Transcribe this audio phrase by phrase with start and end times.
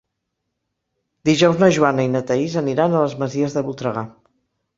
[1.29, 4.05] Dijous na Joana i na Thaís aniran a les Masies de Voltregà.